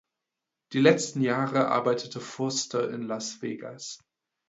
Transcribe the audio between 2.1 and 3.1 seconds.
Foster in